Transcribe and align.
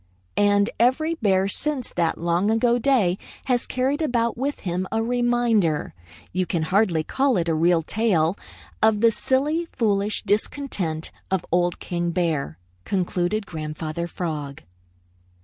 "]"And 0.55 0.67
every 0.79 1.13
bear 1.13 1.47
since 1.47 1.93
that 1.93 2.17
long 2.17 2.49
ago 2.49 2.79
day 2.79 3.19
has 3.45 3.67
carried 3.67 4.01
about 4.01 4.35
with 4.35 4.61
him 4.61 4.87
a 4.91 5.03
reminder 5.03 5.93
you 6.33 6.47
can 6.47 6.63
hardly 6.63 7.03
call 7.03 7.37
it 7.37 7.47
a 7.47 7.53
real 7.53 7.83
tail 7.83 8.35
of 8.81 9.01
the 9.01 9.11
silly, 9.11 9.65
foolish 9.67 10.23
discontent 10.23 11.11
of 11.29 11.45
Old 11.51 11.79
King 11.79 12.09
Bear," 12.09 12.57
concluded 12.83 13.45
Grandfather 13.45 14.07
Frog. 14.07 14.63